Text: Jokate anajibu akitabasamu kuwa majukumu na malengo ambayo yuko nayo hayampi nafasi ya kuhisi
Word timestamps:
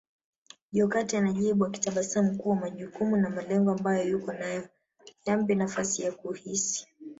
Jokate 0.71 1.17
anajibu 1.17 1.65
akitabasamu 1.65 2.37
kuwa 2.37 2.55
majukumu 2.55 3.17
na 3.17 3.29
malengo 3.29 3.71
ambayo 3.71 4.09
yuko 4.09 4.33
nayo 4.33 4.69
hayampi 5.25 5.55
nafasi 5.55 6.01
ya 6.01 6.11
kuhisi 6.11 6.87